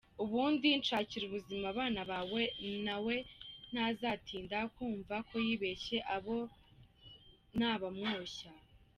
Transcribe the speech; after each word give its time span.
Ubundi 0.23 0.67
nshakira 0.81 1.23
ubuzima 1.25 1.65
abana 1.73 2.01
bawe 2.11 2.41
nawe 2.85 3.15
ntazatinda 3.71 4.57
kumva 4.75 5.15
koyibeshye 5.29 5.97
abo 6.15 6.37
nabamwoshya. 7.57 8.51